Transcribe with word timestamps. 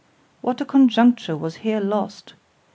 XII 0.01 0.41
——WHAT 0.41 0.61
a 0.61 0.65
conjuncture 0.65 1.37
was 1.37 1.57
here 1.57 1.79
lost! 1.79 2.33